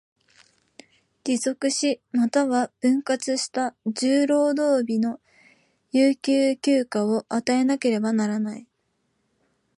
[1.23, 5.19] 継続し、又は分割した十労働日の
[5.91, 8.65] 有給休暇を与えなければならない。